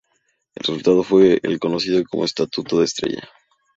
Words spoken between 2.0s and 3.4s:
como Estatuto de Estella.